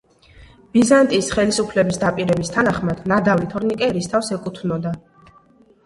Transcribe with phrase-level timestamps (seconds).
[0.77, 5.01] ბიზანტიის ხელისუფლების დაპირების თანახმად, ნადავლი თორნიკე ერისთავს ეკუთვნოდა.